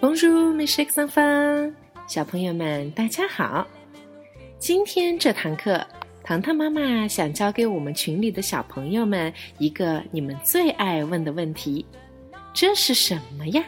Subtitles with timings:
[0.00, 1.74] Bonjour, mes chers enfants，
[2.08, 3.66] 小朋友们，大家好。
[4.58, 5.86] 今天这堂课，
[6.24, 11.84] 糖糖妈妈想教给我们群里的小朋友们一个你们最爱问的问题：
[12.54, 13.62] 这是什么呀？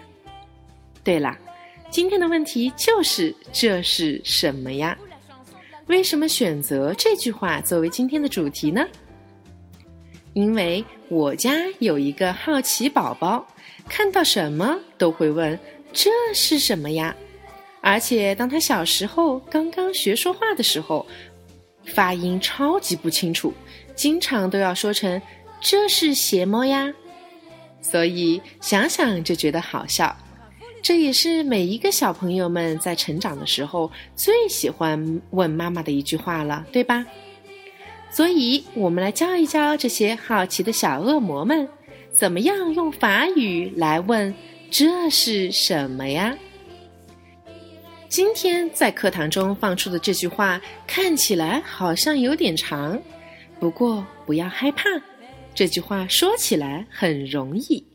[1.05, 1.37] 对了，
[1.91, 4.97] 今天的问题就是这是什么呀？
[5.89, 8.89] 为什么选择这句话作为今天的主题呢？
[10.33, 13.47] 因为我家有一个好奇宝宝，
[13.87, 15.59] 看到什么都会问
[15.93, 17.15] ：“这是什么呀？”
[17.81, 21.05] 而且当他小时候刚刚学说话的时候，
[21.85, 23.53] 发音超级不清楚，
[23.95, 25.21] 经常都要说成
[25.61, 26.93] “这是邪猫呀”，
[27.83, 30.17] 所以想想就觉得好笑。
[30.81, 37.07] 这也是每一个小朋友们在成长的时候最喜欢问妈妈的一句话了，对吧？
[38.11, 41.69] 所以，我们来教一教这些好奇的小恶魔们，
[42.13, 44.35] 怎么样用法语来问
[44.73, 46.35] 这是什么呀？
[48.09, 52.99] 今天在课堂中放出的这句话看起来好像有点长，
[53.61, 54.85] 不过不要害怕，
[55.55, 57.87] 这句话说起来很容易。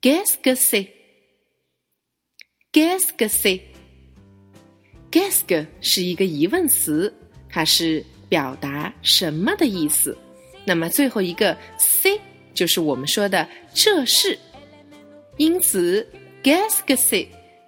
[0.00, 0.86] Guess g u e s guess
[2.72, 2.88] g u
[5.22, 7.14] e s guess 是一个疑问词，
[7.48, 8.04] 它是。
[8.28, 10.16] 表达什么的意思？
[10.64, 12.18] 那么最后一个 c
[12.54, 14.38] 就是我们说的这是。
[15.42, 16.06] 因此
[16.40, 17.26] geskes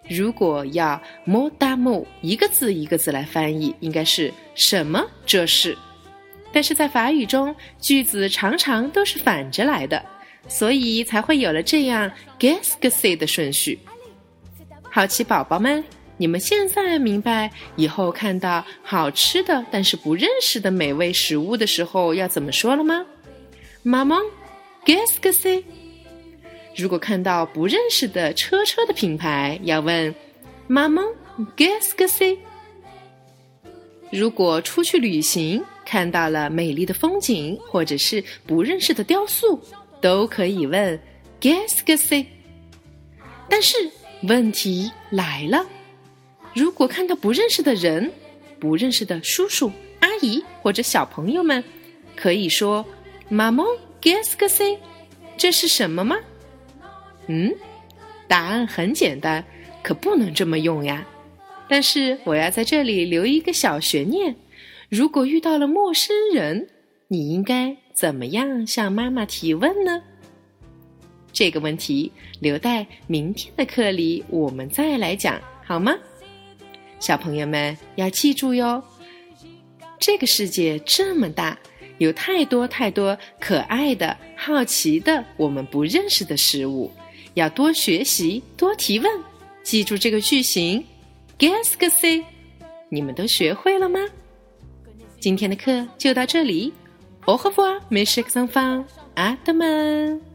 [0.09, 5.77] 如果要 mo da mo 一个字一个字来翻译，应该是什么这是？
[6.53, 10.01] 但是在法语中，句子常常都是反着来的，
[10.47, 12.09] 所以才会有了这样
[12.39, 13.77] geskes 的顺序。
[14.89, 15.83] 好奇宝宝们。
[16.17, 23.05] 你们现在明白以后看到好吃的但是不认识的美味食物的时候要怎么说了吗？
[23.83, 24.19] 妈妈
[24.85, 25.65] ，guess que c'est？
[26.77, 30.13] 如果看到不认识的车车的品牌，要问
[30.67, 31.03] 妈妈
[31.57, 32.37] ，guess que c'est？
[34.11, 39.61] 如果出去旅行看到了美丽的风景或者是不认识的雕塑，
[40.01, 40.99] 都可以问
[41.41, 42.27] guess que c'est？
[43.49, 43.77] 但是
[44.23, 45.65] 问题来了。
[46.55, 48.11] 如果看到不认识的人、
[48.59, 51.63] 不认识的叔叔、阿姨或者小朋友们，
[52.17, 52.85] 可以说
[53.29, 53.65] “妈妈
[54.01, 54.79] ，guess que c'est？
[55.37, 56.17] 这是什么吗？”
[57.27, 57.53] 嗯，
[58.29, 59.45] 答案很简单，
[59.83, 61.07] 可不能这么用呀。
[61.69, 64.37] 但是我要在这里留一个小悬念：
[64.89, 66.69] 如果遇到了陌生人，
[67.09, 70.03] 你应该怎么样向妈妈提问呢？
[71.33, 75.95] 这个问题留待明天的课里我们再来讲，好吗？
[77.01, 78.83] 小朋友们要记住哟，
[79.99, 81.59] 这个世界这么大，
[81.99, 86.91] 有太多太多可爱的、好奇的、我们不认识的事物，
[87.35, 89.11] 要多学习、多提问。
[89.63, 90.85] 记住这个句型
[91.39, 92.25] ，Guess a C，
[92.89, 94.01] 你们都学会了吗？
[95.21, 96.73] 今天的课就到这里
[97.25, 98.85] ，Au revoir, mes chers enfants，
[99.15, 100.34] 阿德们。